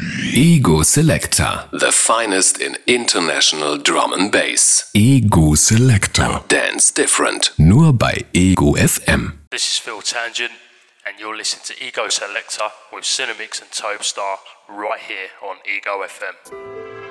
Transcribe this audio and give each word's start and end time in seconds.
Ego 0.00 0.82
Selector. 0.82 1.64
The 1.72 1.90
finest 1.90 2.60
in 2.60 2.76
international 2.86 3.78
drum 3.78 4.12
and 4.12 4.30
bass. 4.30 4.90
Ego 4.92 5.54
Selector. 5.54 6.42
Dance 6.48 6.92
different. 6.92 7.52
Nur 7.56 7.92
bei 7.94 8.26
Ego 8.34 8.74
FM. 8.76 9.38
This 9.50 9.66
is 9.72 9.78
Phil 9.78 10.02
Tangent, 10.02 10.52
and 11.06 11.18
you're 11.18 11.36
listening 11.36 11.64
to 11.64 11.82
Ego 11.82 12.08
Selector 12.10 12.70
with 12.92 13.04
Cinemix 13.04 13.62
and 13.62 13.70
Tobestar 13.70 14.36
right 14.68 15.00
here 15.00 15.30
on 15.42 15.56
Ego 15.64 16.02
FM. 16.04 17.05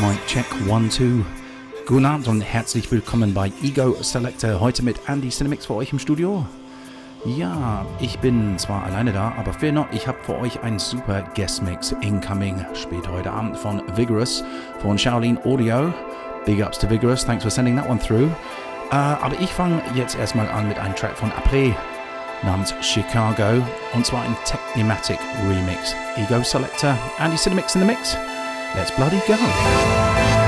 Mic 0.00 0.18
check, 0.26 0.46
one, 0.66 0.88
two. 0.88 1.26
Guten 1.84 2.06
Abend 2.06 2.26
und 2.26 2.40
herzlich 2.40 2.90
willkommen 2.90 3.34
bei 3.34 3.52
Ego 3.62 3.94
Selector. 4.00 4.58
Heute 4.58 4.82
mit 4.82 4.96
Andy 5.06 5.28
Cinemix 5.28 5.66
für 5.66 5.74
euch 5.74 5.92
im 5.92 5.98
Studio. 5.98 6.46
Ja, 7.26 7.84
ich 8.00 8.18
bin 8.18 8.58
zwar 8.58 8.84
alleine 8.84 9.12
da, 9.12 9.34
aber 9.36 9.52
fear 9.52 9.72
not, 9.72 9.88
ich 9.92 10.08
habe 10.08 10.16
für 10.22 10.38
euch 10.38 10.62
einen 10.62 10.78
super 10.78 11.22
Guest 11.34 11.62
Mix 11.62 11.94
incoming 12.00 12.64
später 12.72 13.12
heute 13.12 13.30
Abend 13.30 13.58
von 13.58 13.82
Vigorous 13.94 14.42
von 14.80 14.96
Shaolin 14.96 15.38
Audio. 15.44 15.92
Big 16.46 16.64
ups 16.64 16.78
to 16.78 16.88
Vigorous, 16.88 17.22
thanks 17.22 17.42
for 17.42 17.50
sending 17.50 17.76
that 17.76 17.86
one 17.86 18.00
through. 18.00 18.30
Äh, 18.92 18.94
aber 18.94 19.38
ich 19.38 19.50
fange 19.50 19.82
jetzt 19.94 20.18
erstmal 20.18 20.48
an 20.48 20.66
mit 20.66 20.78
einem 20.78 20.94
Track 20.94 21.18
von 21.18 21.30
Après 21.32 21.74
namens 22.42 22.74
Chicago 22.80 23.62
und 23.92 24.06
zwar 24.06 24.22
ein 24.22 24.34
Technimatic 24.46 25.18
Remix. 25.46 25.94
Ego 26.16 26.42
Selector, 26.42 26.96
Andy 27.18 27.36
Cinemix 27.36 27.74
in 27.74 27.82
the 27.82 27.86
mix. 27.86 28.16
Let's 28.74 28.92
bloody 28.92 29.20
go. 29.26 30.39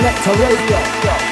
Selector 0.00 0.32
Radio. 0.32 1.29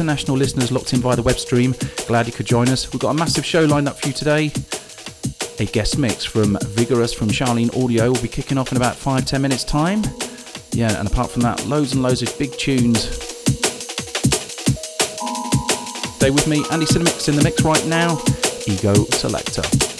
International 0.00 0.38
listeners 0.38 0.72
locked 0.72 0.94
in 0.94 1.00
via 1.00 1.14
the 1.14 1.22
web 1.22 1.38
stream. 1.38 1.74
Glad 2.06 2.26
you 2.26 2.32
could 2.32 2.46
join 2.46 2.70
us. 2.70 2.90
We've 2.90 3.00
got 3.00 3.10
a 3.10 3.14
massive 3.14 3.44
show 3.44 3.64
lined 3.66 3.86
up 3.86 4.00
for 4.00 4.08
you 4.08 4.14
today. 4.14 4.50
A 5.58 5.66
guest 5.66 5.98
mix 5.98 6.24
from 6.24 6.56
Vigorous 6.68 7.12
from 7.12 7.28
Charlene 7.28 7.70
Audio 7.84 8.10
will 8.10 8.22
be 8.22 8.28
kicking 8.28 8.56
off 8.56 8.72
in 8.72 8.78
about 8.78 8.96
five 8.96 9.26
ten 9.26 9.42
minutes' 9.42 9.62
time. 9.62 10.02
Yeah, 10.72 10.98
and 10.98 11.06
apart 11.06 11.30
from 11.30 11.42
that, 11.42 11.66
loads 11.66 11.92
and 11.92 12.02
loads 12.02 12.22
of 12.22 12.36
big 12.38 12.56
tunes 12.56 13.04
Stay 16.16 16.30
with 16.30 16.46
me, 16.46 16.64
Andy 16.70 16.86
Cinemix 16.86 17.28
in 17.28 17.36
the 17.36 17.42
mix 17.42 17.62
right 17.62 17.86
now. 17.86 18.22
Ego 18.66 18.94
Selector. 19.10 19.99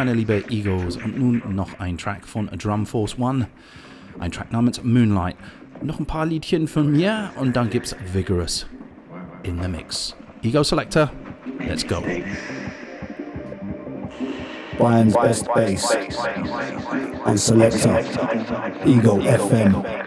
meine 0.00 0.14
liebe 0.14 0.42
Egos. 0.48 0.96
Und 0.96 1.18
nun 1.18 1.42
noch 1.54 1.78
ein 1.78 1.98
Track 1.98 2.26
von 2.26 2.46
Drum 2.56 2.86
Force 2.86 3.18
One. 3.18 3.48
Ein 4.18 4.32
Track 4.32 4.50
namens 4.50 4.82
Moonlight. 4.82 5.36
Noch 5.82 6.00
ein 6.00 6.06
paar 6.06 6.24
Liedchen 6.24 6.68
von 6.68 6.90
mir 6.90 7.30
und 7.36 7.54
dann 7.54 7.68
gibt's 7.68 7.94
Vigorous 8.10 8.66
in 9.42 9.60
the 9.60 9.68
Mix. 9.68 10.16
Ego 10.42 10.62
Selector, 10.62 11.12
let's 11.68 11.86
go. 11.86 12.02
Brian's 14.78 15.12
Best 15.12 15.46
Bass 15.52 15.94
and 17.26 17.38
Selector, 17.38 18.00
Ego 18.86 19.20
FM. 19.20 19.99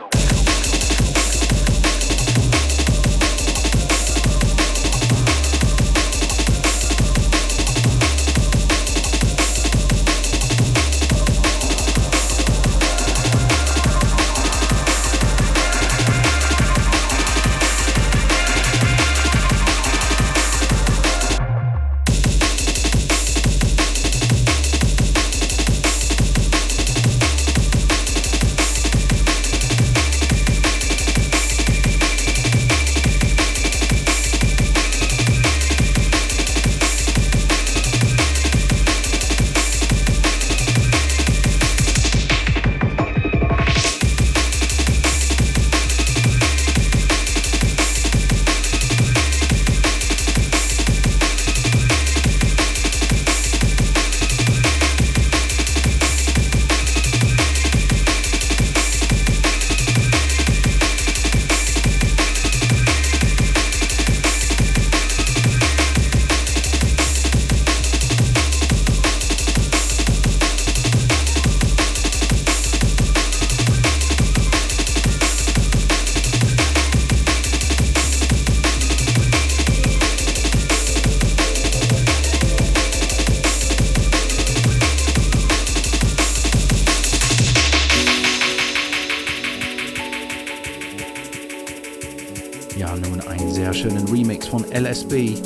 SB 94.93 95.41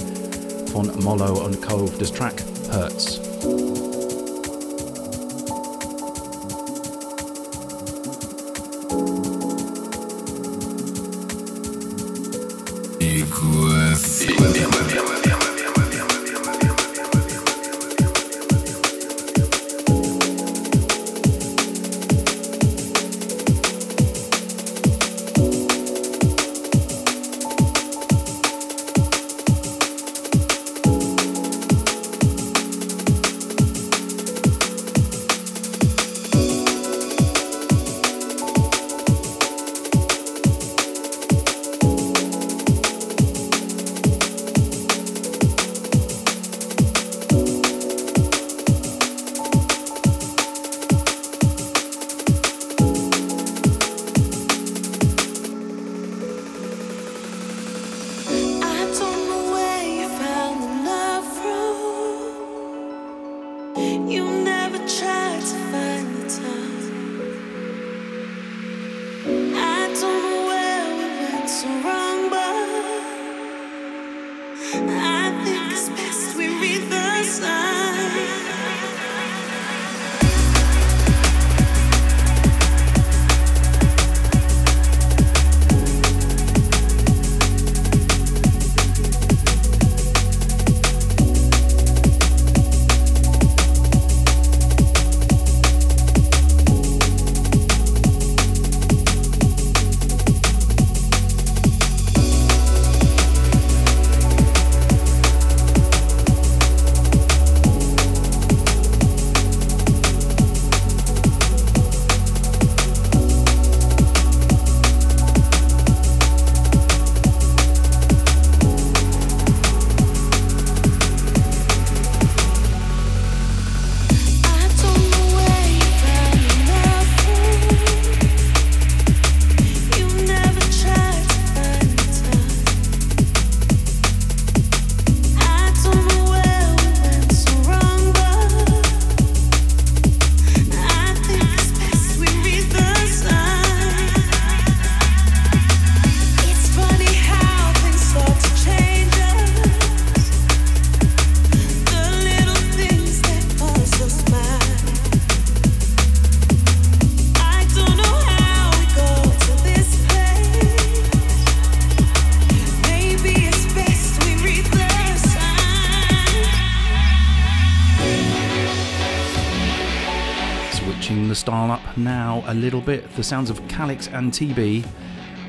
now 171.96 172.44
a 172.48 172.54
little 172.54 172.82
bit 172.82 173.16
the 173.16 173.24
sounds 173.24 173.50
of 173.50 173.66
Calyx 173.68 174.08
and 174.08 174.32
TeeBee. 174.32 174.86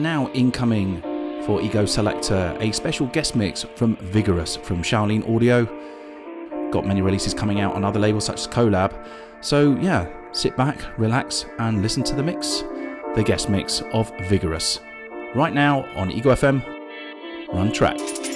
And 0.01 0.05
now 0.07 0.31
incoming 0.33 1.03
for 1.45 1.61
Ego 1.61 1.85
Selector, 1.85 2.57
a 2.59 2.73
special 2.73 3.07
guest 3.09 3.37
mix 3.37 3.65
from 3.75 3.97
Vigorous 3.97 4.57
from 4.57 4.83
Shaolin 4.83 5.29
Audio. 5.29 5.67
Got 6.71 6.87
many 6.87 7.03
releases 7.03 7.35
coming 7.35 7.61
out 7.61 7.75
on 7.75 7.85
other 7.85 8.01
labels 8.01 8.25
such 8.25 8.41
as 8.41 8.49
Collab. 8.49 8.95
So 9.43 9.77
yeah, 9.77 10.09
sit 10.33 10.57
back, 10.57 10.99
relax, 10.99 11.45
and 11.59 11.83
listen 11.83 12.03
to 12.05 12.15
the 12.15 12.23
mix. 12.23 12.63
The 13.15 13.23
guest 13.23 13.51
mix 13.51 13.83
of 13.93 14.11
Vigorous. 14.21 14.81
Right 15.35 15.53
now 15.53 15.85
on 15.97 16.11
Ego 16.11 16.33
FM, 16.33 16.65
Run 17.53 17.71
Track. 17.71 18.30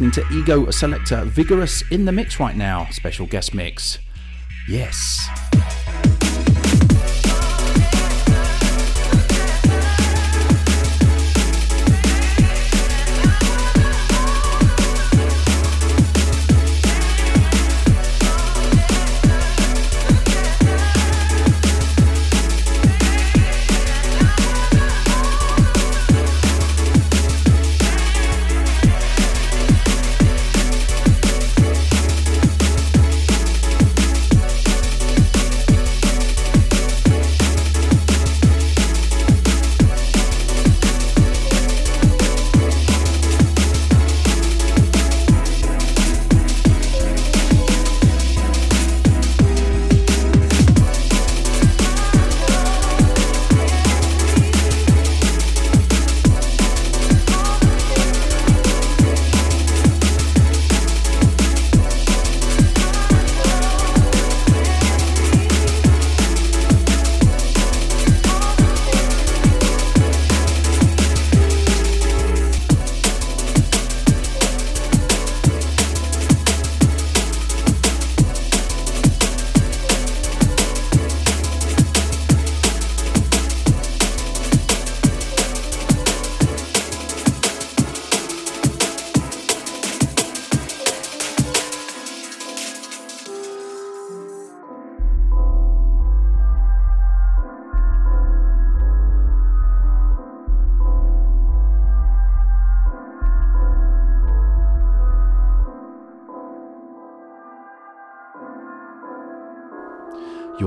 Listening 0.00 0.10
to 0.10 0.34
Ego 0.34 0.68
Selector 0.72 1.24
Vigorous 1.24 1.84
in 1.92 2.04
the 2.04 2.10
mix 2.10 2.40
right 2.40 2.56
now. 2.56 2.84
Special 2.90 3.28
guest 3.28 3.54
mix. 3.54 4.00
Yes. 4.68 5.28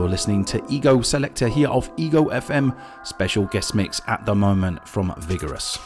You're 0.08 0.14
listening 0.14 0.46
to 0.46 0.64
Ego 0.70 1.02
Selector 1.02 1.50
here 1.50 1.68
of 1.68 1.92
Ego 1.98 2.30
FM. 2.30 2.74
Special 3.04 3.44
guest 3.48 3.76
mix 3.76 4.02
at 4.08 4.26
the 4.26 4.34
moment 4.34 4.88
from 4.88 5.14
Vigorous. 5.18 5.78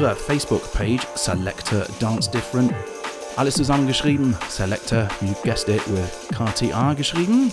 unsere 0.00 0.16
Facebook-Page 0.16 1.06
Selector 1.14 1.84
Dance 1.98 2.30
Different. 2.30 2.72
Alles 3.36 3.54
zusammengeschrieben. 3.54 4.36
Selector, 4.48 5.08
you 5.20 5.34
guessed 5.44 5.68
it, 5.68 5.82
with 5.88 6.10
KTA 6.30 6.94
geschrieben. 6.94 7.52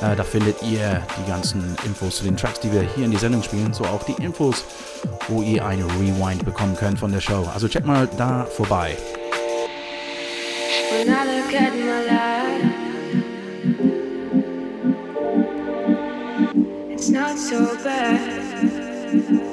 Äh, 0.00 0.14
da 0.14 0.22
findet 0.22 0.62
ihr 0.62 1.02
die 1.18 1.30
ganzen 1.30 1.76
Infos 1.84 2.16
zu 2.16 2.24
den 2.24 2.36
Tracks, 2.36 2.60
die 2.60 2.72
wir 2.72 2.82
hier 2.82 3.04
in 3.04 3.10
die 3.10 3.16
Sendung 3.16 3.42
spielen, 3.42 3.72
so 3.72 3.84
auch 3.84 4.04
die 4.04 4.22
Infos, 4.22 4.64
wo 5.28 5.42
ihr 5.42 5.64
eine 5.64 5.84
Rewind 5.84 6.44
bekommen 6.44 6.76
könnt 6.76 6.98
von 6.98 7.10
der 7.10 7.20
Show. 7.20 7.48
Also 7.52 7.68
check 7.68 7.84
mal 7.84 8.08
da 8.16 8.44
vorbei. 8.44 8.96
When 10.90 11.08
I 11.08 11.24
look 11.24 11.54
at 11.54 11.74
my 11.74 12.04
life, 12.06 12.74
it's 16.90 17.08
not 17.08 17.38
so 17.38 17.68
bad. 17.82 19.47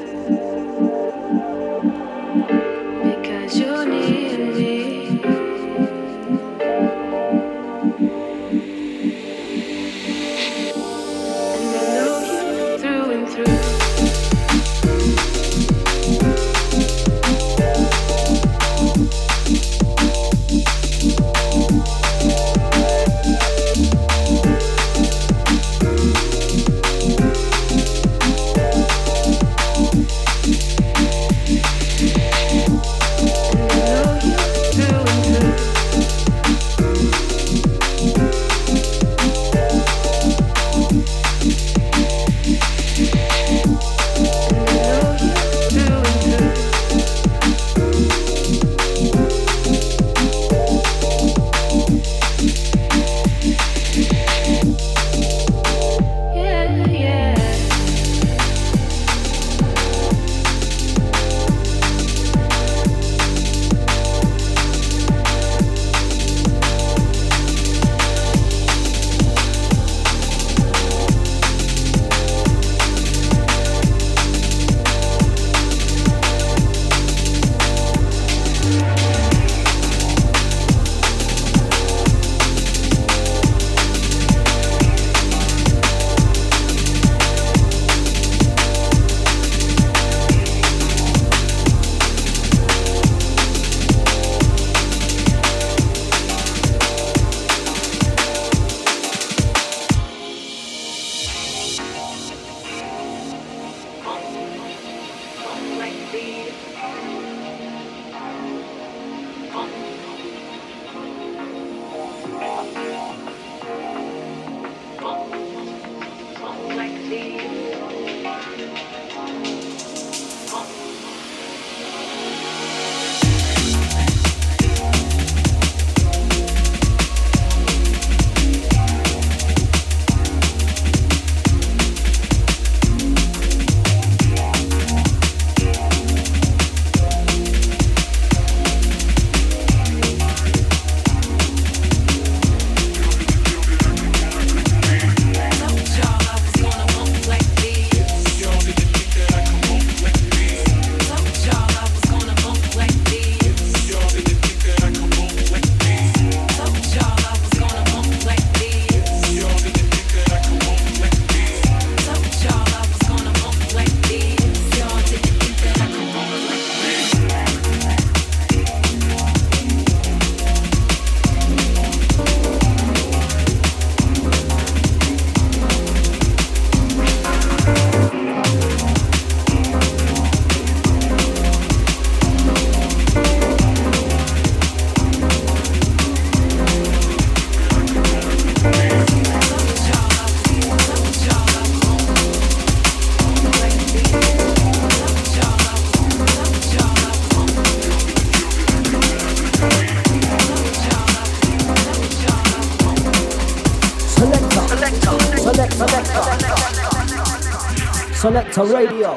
Selector 208.55 208.87
Radio. 208.87 209.14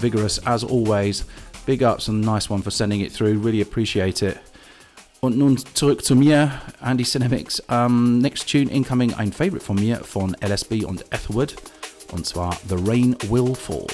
Vigorous 0.00 0.38
as 0.46 0.64
always. 0.64 1.24
Big 1.66 1.82
ups 1.82 2.08
and 2.08 2.24
nice 2.24 2.50
one 2.50 2.62
for 2.62 2.70
sending 2.70 3.00
it 3.00 3.12
through. 3.12 3.38
Really 3.38 3.60
appreciate 3.60 4.22
it. 4.22 4.38
Und 5.20 5.36
nun 5.36 5.58
zurück 5.74 6.02
zu 6.02 6.16
mir, 6.16 6.50
Andy 6.80 7.04
Cinemix. 7.04 7.62
Ähm, 7.68 8.20
next 8.20 8.50
tune 8.50 8.70
incoming, 8.70 9.12
ein 9.14 9.32
Favorite 9.32 9.64
von 9.64 9.76
mir, 9.76 9.98
von 9.98 10.34
LSB 10.40 10.84
und 10.86 11.04
Etherwood. 11.12 11.54
Und 12.12 12.26
zwar 12.26 12.56
The 12.68 12.76
Rain 12.76 13.14
Will 13.28 13.54
Fall. 13.54 13.86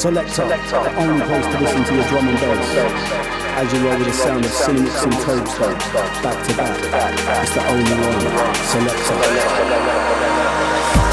Selector, 0.00 0.46
the 0.46 0.96
only 0.96 1.20
place 1.26 1.44
to 1.44 1.60
listen 1.60 1.84
to 1.84 1.94
your 1.94 2.04
drum 2.08 2.26
and 2.26 2.40
bass. 2.40 2.74
As 3.58 3.70
you 3.70 3.80
roll 3.86 3.98
with 3.98 4.06
the 4.06 4.14
sound 4.14 4.46
of 4.46 4.50
Cinemix 4.50 5.04
and 5.04 5.12
Tobestar, 5.12 5.76
back 6.22 6.42
to 6.46 6.54
back. 6.56 6.78
It's 7.42 7.52
the 7.52 7.60
only 7.68 7.92
one. 7.92 8.20
Selector. 8.64 11.09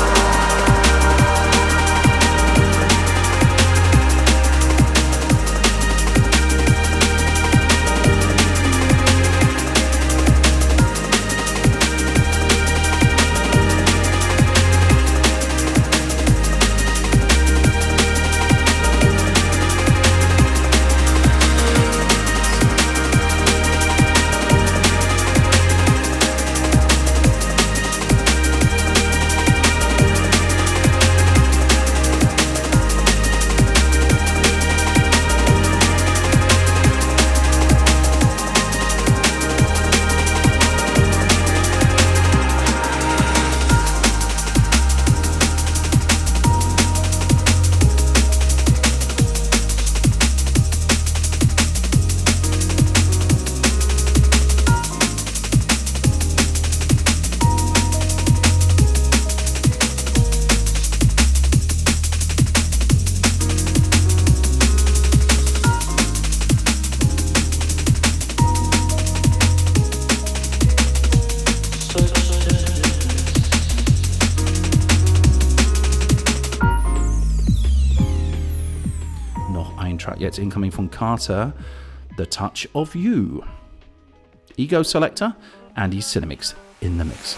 Jetzt 80.37 80.43
incoming 80.43 80.71
von 80.71 80.89
Carter, 80.89 81.53
The 82.17 82.25
Touch 82.25 82.69
of 82.73 82.95
You. 82.95 83.41
Ego 84.55 84.83
Selector, 84.83 85.35
Andy 85.75 85.99
Cinemix 85.99 86.55
in 86.81 86.97
the 86.97 87.05
mix. 87.05 87.37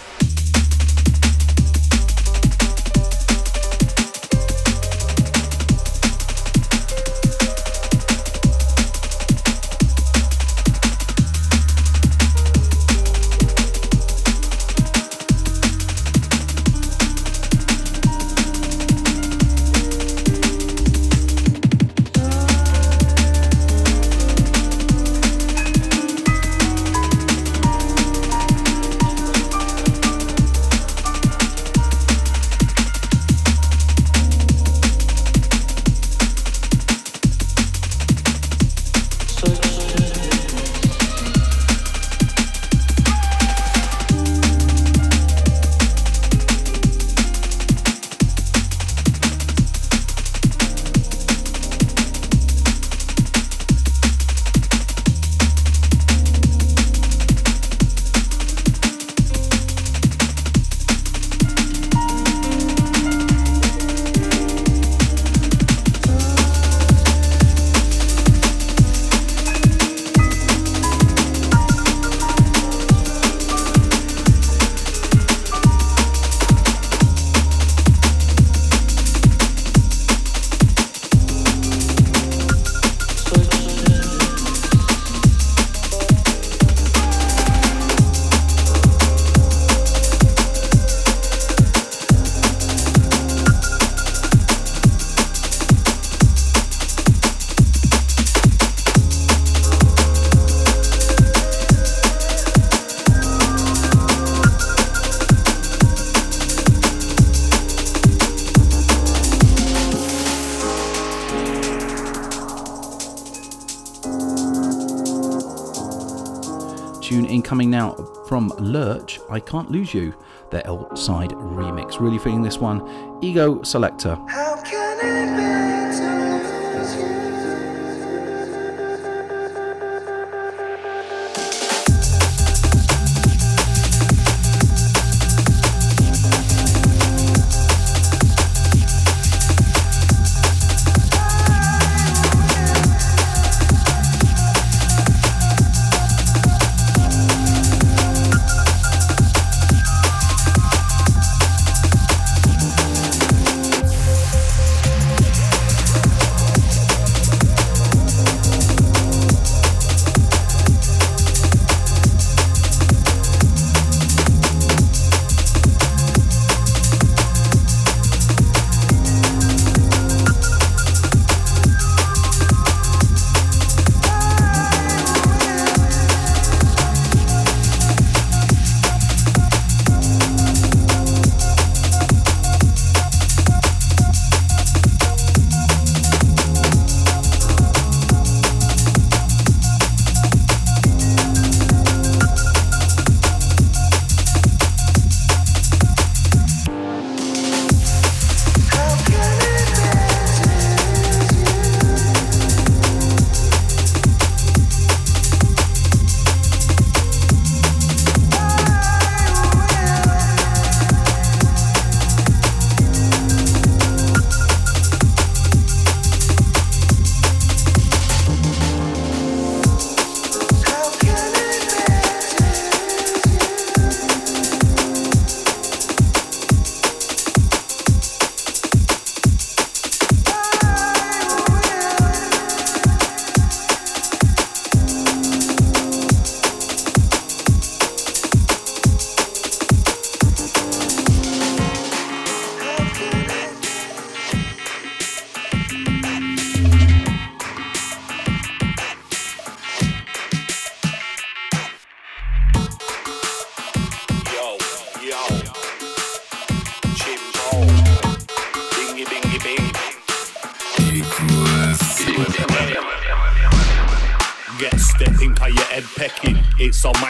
Now, 117.80 117.96
from 118.28 118.50
Lurch, 118.60 119.22
I 119.30 119.40
Can't 119.40 119.72
Lose 119.72 119.94
You, 119.94 120.14
their 120.52 120.68
outside 120.68 121.30
remix. 121.30 122.02
Really 122.02 122.18
feeling 122.18 122.42
this 122.42 122.58
one. 122.58 123.18
Ego 123.22 123.64
Selector. 123.64 124.20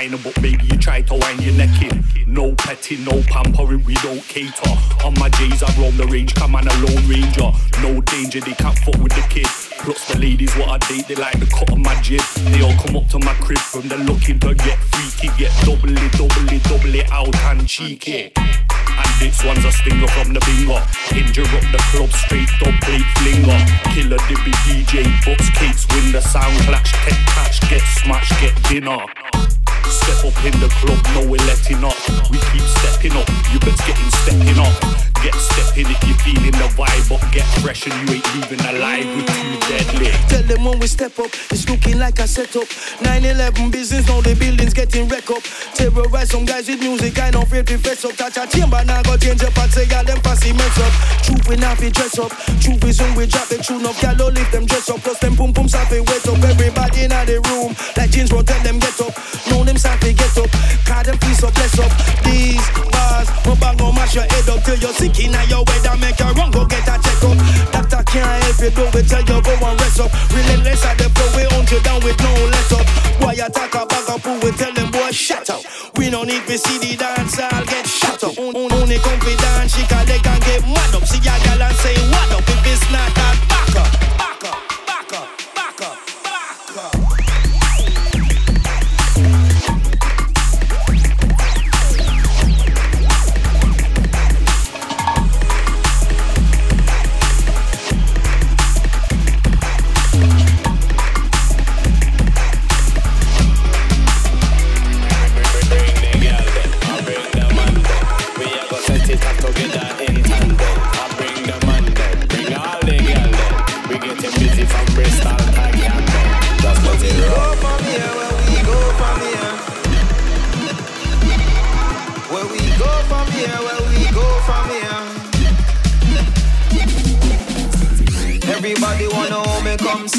but 0.08 0.34
baby, 0.42 0.64
you 0.64 0.78
try 0.78 1.02
to 1.02 1.14
wind 1.14 1.44
your 1.44 1.54
neck 1.56 1.82
in. 1.82 2.04
No 2.26 2.56
petting, 2.56 3.04
no 3.04 3.22
pampering, 3.24 3.84
we 3.84 3.96
don't 3.96 4.24
cater. 4.24 4.72
On 5.04 5.14
my 5.20 5.28
days, 5.28 5.62
I 5.62 5.68
roam 5.76 5.98
the 5.98 6.08
range, 6.08 6.34
come 6.36 6.56
on, 6.56 6.68
a 6.68 6.74
lone 6.80 7.04
ranger. 7.04 7.52
No 7.84 8.00
danger, 8.02 8.40
they 8.40 8.54
can't 8.54 8.78
fuck 8.80 8.96
with 9.04 9.12
the 9.12 9.26
kid. 9.28 9.48
Plus, 9.84 10.08
the 10.08 10.18
ladies, 10.18 10.56
what 10.56 10.70
I 10.70 10.78
date, 10.88 11.08
they 11.08 11.16
like 11.16 11.38
the 11.40 11.48
cut 11.48 11.72
of 11.72 11.80
my 11.80 11.94
jib. 12.02 12.22
They 12.56 12.62
all 12.62 12.74
come 12.80 12.96
up 12.96 13.10
to 13.10 13.20
my 13.20 13.34
crib 13.44 13.60
from 13.60 13.90
the 13.90 13.98
looking 13.98 14.40
to 14.40 14.56
get 14.56 14.80
freaky, 14.80 15.36
get 15.36 15.52
double 15.68 15.92
it, 15.92 16.12
double 16.16 16.48
it, 16.48 16.64
double 16.64 16.96
it 16.96 17.12
out 17.12 17.36
and 17.52 17.68
cheeky. 17.68 18.32
And 18.38 19.12
this 19.20 19.44
one's 19.44 19.66
a 19.66 19.72
stinger 19.72 20.08
from 20.16 20.32
the 20.32 20.40
binger. 20.48 20.80
Injure 21.12 21.44
up 21.44 21.68
the 21.76 21.82
club 21.92 22.12
straight, 22.16 22.48
up 22.64 22.76
plate 22.88 23.10
flinger. 23.20 23.60
Killer 23.92 24.22
dippy 24.32 24.56
DJ, 24.64 25.04
books, 25.28 25.50
cakes, 25.60 25.84
win 25.92 26.14
the 26.14 26.22
sound 26.22 26.56
clash, 26.64 26.94
tech 27.04 27.20
catch, 27.36 27.60
get 27.68 27.84
smashed, 28.00 28.32
get 28.40 28.56
dinner. 28.72 29.59
Step 29.88 30.26
up 30.26 30.46
in 30.46 30.60
the 30.60 30.70
club, 30.82 31.00
no 31.16 31.22
we're 31.30 31.40
letting 31.48 31.84
up. 31.84 31.96
We 32.30 32.38
keep 32.52 32.62
stepping 32.62 33.14
up, 33.14 33.28
you 33.52 33.60
bets 33.60 33.86
getting 33.86 34.12
stepping 34.12 34.60
up. 34.60 35.19
Get 35.22 35.36
stepping 35.36 35.92
if 35.92 36.00
you're 36.08 36.16
feeling 36.24 36.56
the 36.56 36.68
vibe 36.80 37.12
up. 37.12 37.20
Get 37.34 37.44
fresh 37.60 37.86
and 37.88 37.96
you 38.08 38.16
ain't 38.16 38.36
leaving 38.36 38.64
alive 38.72 39.04
with 39.04 39.28
two 39.28 39.60
deadly. 39.68 40.12
Tell 40.32 40.44
them 40.44 40.64
when 40.64 40.80
we 40.80 40.88
step 40.88 41.20
up, 41.20 41.28
it's 41.52 41.68
looking 41.68 42.00
like 42.00 42.20
a 42.20 42.28
setup. 42.28 42.64
9-11 43.04 43.70
business, 43.70 44.08
now 44.08 44.22
the 44.22 44.34
building's 44.36 44.74
getting 44.74 45.10
wrecked 45.10 45.30
up. 45.30 45.44
Terrorize 45.76 46.30
some 46.30 46.46
guys 46.46 46.70
with 46.70 46.80
music, 46.80 47.20
I 47.20 47.32
don't 47.32 47.44
afraid 47.44 47.68
to 47.68 47.78
fess 47.78 48.06
up. 48.06 48.16
Touch 48.16 48.38
a 48.38 48.48
chamber, 48.48 48.80
now 48.86 49.04
go 49.04 49.18
change 49.18 49.44
up 49.44 49.58
and 49.58 49.72
say 49.72 49.84
all 49.92 50.06
them 50.06 50.20
fancy 50.24 50.54
mess 50.54 50.80
up. 50.80 50.94
Truth 51.28 51.50
we 51.50 51.56
not 51.58 51.76
be 51.80 51.92
dress 51.92 52.18
up. 52.18 52.32
Truth 52.64 52.84
is 52.88 53.02
when 53.02 53.16
we 53.16 53.28
drop 53.28 53.48
the 53.52 53.58
tune 53.60 53.86
up, 53.86 54.00
y'all 54.02 54.16
don't 54.16 54.40
them 54.56 54.66
dress 54.66 54.90
up. 54.90 55.04
Plus 55.04 55.20
them 55.20 55.36
boom 55.36 55.52
boom 55.52 55.68
sappy 55.68 56.00
wet 56.00 56.24
up. 56.32 56.40
Everybody 56.48 57.04
in 57.04 57.12
the 57.12 57.44
room, 57.52 57.76
like 57.98 58.12
jeans 58.12 58.30
bro, 58.30 58.42
tell 58.42 58.64
them 58.64 58.80
get 58.80 58.96
up. 59.04 59.12
Know 59.52 59.68
them 59.68 59.76
sappy 59.76 60.14
get 60.14 60.32
up. 60.40 60.48
Call 60.88 61.04
them 61.04 61.20
piece 61.20 61.44
up, 61.44 61.54
bless 61.54 61.76
up. 61.76 61.92
These 62.24 62.64
bars, 62.88 63.28
we 63.44 63.52
bang 63.60 63.82
on 63.84 63.96
mash 63.96 64.16
your 64.16 64.24
head 64.24 64.48
up 64.48 64.64
till 64.64 64.80
you 64.80 64.94
see 64.96 65.09
sick 65.14 65.26
in 65.26 65.34
your 65.50 65.64
way 65.66 65.80
that 65.84 65.98
make 66.00 66.20
you 66.20 66.32
wrong, 66.38 66.52
go 66.52 66.66
get 66.66 66.86
a 66.88 66.96
checkup. 67.02 67.38
Doctor 67.72 68.04
can't 68.06 68.44
help 68.44 68.60
you, 68.60 68.72
do 68.72 68.86
it 68.98 69.06
till 69.08 69.22
you 69.22 69.42
go 69.42 69.54
and 69.54 69.80
rest 69.80 70.00
up. 70.00 70.12
Relentless 70.32 70.86
at 70.86 70.98
the 70.98 71.10
flow, 71.10 71.30
we 71.36 71.44
hunt 71.50 71.70
you 71.72 71.80
down 71.82 72.00
with 72.04 72.20
no 72.20 72.32
let 72.50 72.72
up. 72.74 72.86
Why 73.22 73.34
attack 73.34 73.74
a 73.76 73.86
bag 73.86 74.10
of 74.10 74.24
pool, 74.24 74.40
we 74.42 74.52
tell 74.52 74.74
them 74.74 74.92
boy 74.92 75.12
shut 75.12 75.50
up. 75.50 75.62
We 75.98 76.10
don't 76.10 76.28
need 76.28 76.46
to 76.48 76.58
see 76.58 76.78
the 76.80 76.98
dance, 76.98 77.40
I'll 77.40 77.66
get 77.66 77.88
shut 77.88 78.24
up. 78.24 78.38
Only 78.38 78.98
confident, 79.00 79.72
she 79.72 79.84
can 79.86 80.06
they 80.06 80.20
can 80.20 80.40
get 80.42 80.62
mad 80.68 80.96
up. 80.96 81.06
See 81.06 81.20
a 81.20 81.36
gal 81.44 81.62
and 81.62 81.76
say 81.78 81.96
what 82.10 82.32
up 82.34 82.46
if 82.46 82.66
it's 82.66 82.84
not 82.92 83.10
that 83.16 83.49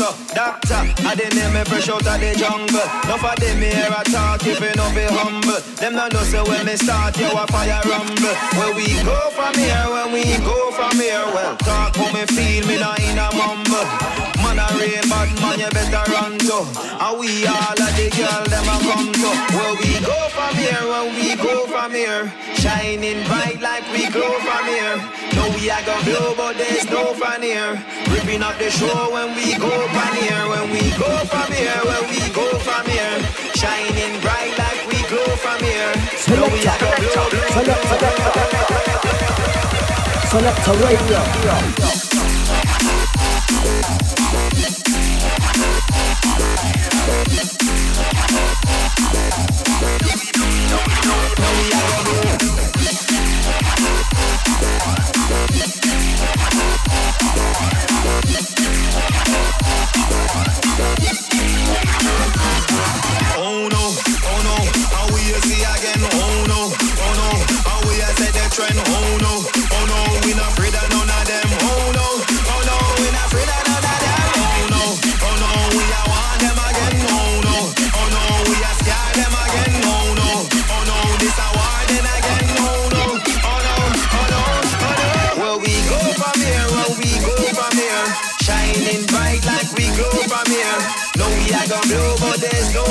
so 0.01 0.17
Doctor, 0.35 0.81
I 1.05 1.15
didn't 1.15 1.37
hear 1.37 1.51
me 1.53 1.63
fresh 1.65 1.89
out 1.91 2.07
of 2.07 2.21
the 2.21 2.33
jungle. 2.33 2.89
Enough 3.05 3.25
of 3.25 3.37
them 3.37 3.61
here 3.61 3.93
I 3.93 4.03
talk 4.09 4.41
if 4.47 4.61
you 4.61 4.73
know 4.73 4.89
be 4.97 5.05
humble. 5.05 5.61
Them 5.77 5.95
not 5.95 6.13
know 6.13 6.25
say 6.25 6.41
when 6.41 6.65
me 6.65 6.77
start, 6.77 7.19
yo 7.19 7.29
a 7.29 7.47
fire 7.53 7.81
rumble. 7.85 8.35
Where 8.57 8.73
we 8.75 8.89
go 9.05 9.19
from 9.37 9.55
here, 9.61 9.87
when 9.93 10.13
we 10.13 10.25
go 10.41 10.71
from 10.73 10.97
here 10.97 11.27
Well, 11.35 11.57
talk 11.59 11.97
how 11.97 12.09
me 12.13 12.25
feel, 12.33 12.67
me 12.67 12.79
not 12.81 12.99
in 13.01 13.19
a 13.19 13.29
mumble 13.37 14.30
a 14.61 14.67
rain, 14.77 15.01
but 15.09 15.33
man 15.41 15.59
you 15.61 15.71
better 15.73 16.05
run 16.13 16.37
to. 16.37 16.59
And 16.61 17.15
we 17.17 17.47
all 17.49 17.73
of 17.73 17.93
the 17.97 18.07
girl 18.13 18.45
them 18.53 18.69
a 18.69 18.77
come 18.85 19.09
to. 19.13 19.31
Where 19.57 19.75
we 19.81 19.93
go 20.05 20.19
from 20.37 20.55
here, 20.61 20.85
where 20.85 21.09
we 21.17 21.37
go 21.37 21.67
from 21.67 21.93
here. 21.93 22.33
Shining 22.61 23.25
bright 23.27 23.61
like 23.61 23.85
we 23.93 24.11
glow 24.13 24.37
from 24.45 24.65
here. 24.69 24.97
No 25.35 25.49
we 25.57 25.71
are 25.71 25.81
a 25.81 25.85
go 25.87 25.97
blow, 26.05 26.35
but 26.37 26.57
there's 26.61 26.85
no 26.91 27.15
fun 27.15 27.43
here. 27.43 27.81
Ripping 28.13 28.43
up 28.43 28.59
the 28.59 28.71
show 28.71 29.11
when 29.13 29.35
we 29.35 29.57
go 29.57 29.73
from 29.95 30.13
here. 30.21 30.45
When 30.53 30.71
we 30.71 30.93
go 31.01 31.11
from 31.33 31.49
here, 31.53 31.81
where 31.89 32.05
we 32.13 32.21
go 32.37 32.47
from 32.61 32.85
here. 32.87 33.17
Shining 33.57 34.21
bright 34.21 34.53
like 34.61 34.85
we 34.87 35.01
glow 35.09 35.37
from 35.41 35.61
here. 35.65 35.93
No 36.29 36.45
we 36.53 36.61
a 36.61 36.75
go 36.77 36.91
blow, 37.01 37.29
blow, 37.33 37.49
Select, 37.57 37.83
select, 37.89 38.19
select, 38.29 38.69
select 40.31 40.69
a 40.69 40.73
radio. 40.85 41.21
Thank 44.33 44.55
you. 47.63 47.70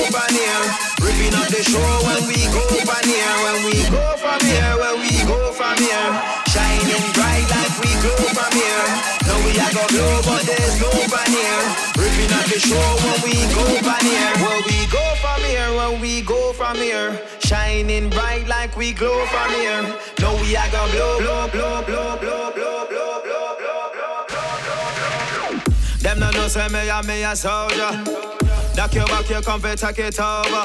No 0.07 0.21
here. 0.31 0.63
Ripping 1.03 1.35
up 1.35 1.47
the 1.51 1.63
show 1.63 1.91
when 2.07 2.27
we 2.27 2.39
go 2.55 2.63
from 2.87 3.03
here. 3.03 3.33
When 3.43 3.57
we 3.67 3.77
go 3.91 4.05
from 4.15 4.39
here, 4.47 4.71
when 4.79 4.95
we 5.03 5.11
go 5.27 5.51
from 5.51 5.75
here. 5.75 6.09
Shining 6.47 7.05
bright 7.13 7.47
like 7.51 7.75
we 7.83 7.91
glow 7.99 8.23
from 8.31 8.51
here. 8.55 8.85
No, 9.27 9.33
we 9.43 9.51
a 9.59 9.67
go 9.75 9.83
blow, 9.91 10.21
but 10.23 10.43
there's 10.47 10.75
no 10.79 10.91
fun 11.11 11.29
here. 11.31 11.63
Ripping 11.99 12.31
up 12.31 12.45
the 12.47 12.59
show 12.59 12.87
when 13.03 13.19
we 13.27 13.35
go 13.51 13.65
from 13.83 14.03
here. 14.07 14.33
When 14.39 14.59
we 14.67 14.77
go 14.87 15.03
from 15.19 15.41
here, 15.43 15.69
when 15.75 16.01
we 16.01 16.21
go 16.21 16.53
from 16.53 16.75
here. 16.77 17.19
Shining 17.39 18.09
bright 18.09 18.47
like 18.47 18.75
we 18.77 18.93
glow 18.93 19.25
from 19.27 19.51
here. 19.51 19.83
No, 20.21 20.35
we 20.39 20.55
a 20.55 20.63
go 20.71 20.87
blow, 20.91 21.19
blow, 21.19 21.47
blow, 21.49 21.83
blow, 21.83 22.15
blow, 22.21 22.51
blow, 22.55 22.85
blow, 22.87 22.87
blow, 22.87 23.19
blow, 23.25 23.49
blow, 23.59 24.25
blow, 24.27 24.49
blow. 24.55 25.59
Them 25.99 26.19
no 26.19 26.31
know 26.31 26.47
say 26.47 26.67
me 26.69 26.87
a 26.87 27.03
me 27.03 27.23
a 27.23 27.35
soldier. 27.35 28.59
Knock 28.80 28.95
you 28.95 29.03
back, 29.11 29.30
you 29.30 29.41
come 29.41 29.59
fi 29.59 29.75
take 29.75 29.99
it 29.99 30.17
over. 30.21 30.63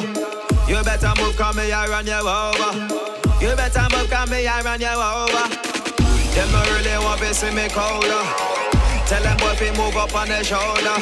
You 0.70 0.78
better 0.86 1.10
move, 1.18 1.34
come 1.34 1.56
me 1.56 1.72
I 1.72 1.90
run 1.90 2.06
you 2.06 2.22
over. 2.22 2.70
You 3.42 3.58
better 3.58 3.90
move, 3.90 4.06
come 4.06 4.30
me 4.30 4.46
I 4.46 4.62
run 4.62 4.78
you 4.78 4.94
over. 4.94 5.50
Them 6.30 6.46
no 6.54 6.62
really 6.70 6.94
want 7.02 7.18
to 7.26 7.34
see 7.34 7.50
me 7.50 7.66
colder. 7.74 8.22
Tell 9.10 9.18
them 9.18 9.34
boy 9.42 9.58
fi 9.58 9.74
move 9.74 9.98
up 9.98 10.14
on 10.14 10.30
their 10.30 10.46
shoulder. 10.46 10.94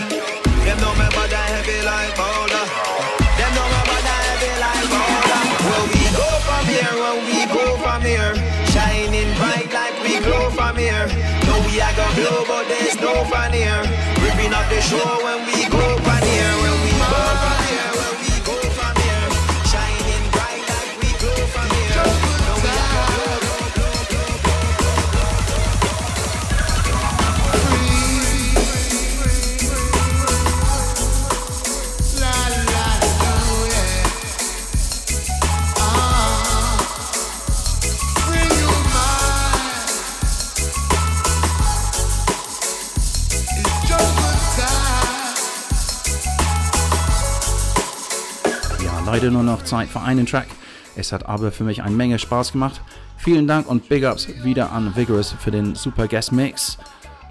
Them 0.64 0.80
know 0.80 0.96
me 0.96 1.04
body 1.12 1.36
heavy 1.52 1.84
like 1.84 2.16
boulder. 2.16 2.64
Them 3.36 3.52
know 3.60 3.68
me 3.68 3.80
body 3.92 4.16
heavy 4.32 4.52
like 4.56 4.88
boulder. 4.88 5.42
Where 5.68 5.84
we 5.92 6.04
go 6.16 6.28
from 6.48 6.64
here, 6.64 6.96
where 6.96 7.18
we 7.28 7.44
go 7.52 7.76
from 7.84 8.00
here. 8.08 8.32
Shining 8.72 9.36
bright 9.36 9.68
like 9.68 10.00
we 10.00 10.16
glow 10.24 10.48
from 10.48 10.80
here. 10.80 11.12
No 11.44 11.60
we 11.68 11.76
a 11.76 11.92
go 11.92 12.08
blow, 12.16 12.40
but 12.48 12.64
there's 12.72 12.96
no 13.04 13.12
fun 13.28 13.52
here. 13.52 13.84
Ripping 14.24 14.56
up 14.56 14.64
the 14.72 14.80
show 14.80 15.20
when 15.20 15.44
we 15.44 15.68
go 15.68 15.91
leider 49.12 49.30
nur 49.30 49.42
noch 49.42 49.62
Zeit 49.62 49.90
für 49.90 50.00
einen 50.00 50.24
Track. 50.24 50.46
Es 50.96 51.12
hat 51.12 51.26
aber 51.26 51.52
für 51.52 51.64
mich 51.64 51.82
eine 51.82 51.94
Menge 51.94 52.18
Spaß 52.18 52.52
gemacht. 52.52 52.80
Vielen 53.18 53.46
Dank 53.46 53.68
und 53.68 53.86
Big 53.90 54.04
Ups 54.04 54.26
wieder 54.42 54.72
an 54.72 54.96
Vigorous 54.96 55.34
für 55.38 55.50
den 55.50 55.74
super 55.74 56.08
Guest 56.08 56.32
Mix. 56.32 56.78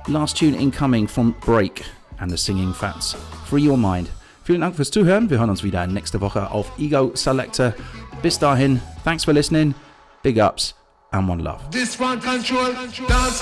Last 0.06 0.38
tune 0.38 0.56
incoming 0.56 1.08
from 1.08 1.34
Break 1.44 1.84
and 2.20 2.30
the 2.30 2.38
Singing 2.38 2.72
Fats. 2.72 3.18
Free 3.50 3.68
Your 3.68 3.78
Mind. 3.78 4.10
Vielen 4.44 4.62
Dank 4.62 4.76
fürs 4.76 4.92
Zuhören. 4.92 5.28
Wir 5.32 5.40
hören 5.40 5.50
uns 5.50 5.64
wieder 5.64 5.88
nächste 5.88 6.22
Woche 6.22 6.52
auf 6.52 6.72
Ego 6.78 7.14
Selector. 7.16 7.74
Bis 8.22 8.38
dahin, 8.38 8.80
thanks 9.04 9.26
for 9.26 9.34
listening. 9.34 9.74
Big 10.22 10.38
Ups 10.38 10.76
and 11.10 11.28
one 11.28 11.42
love. 11.42 11.62
This 11.72 12.00
one 12.00 12.20
control, 12.20 12.74
dance 13.08 13.42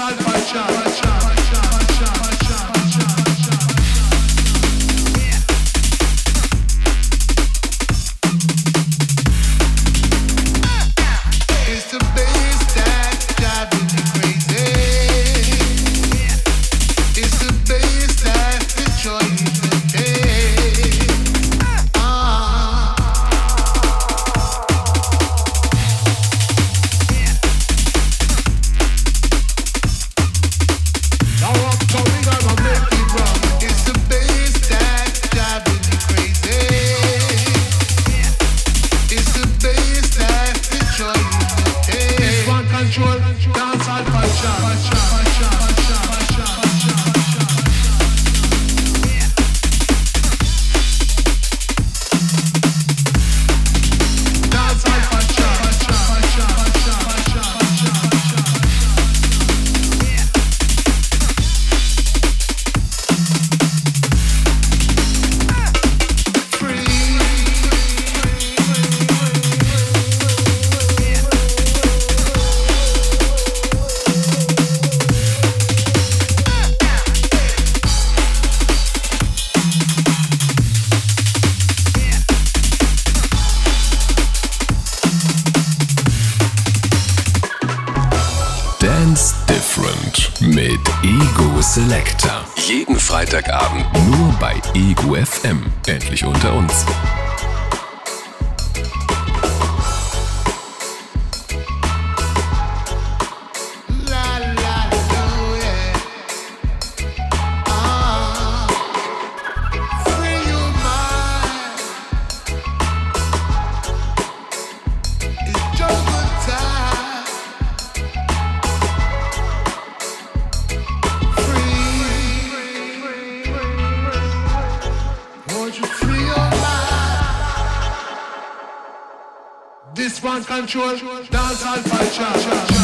control, 130.49 130.97
dance 131.29 131.63
and 131.63 131.85
culture. 131.85 132.78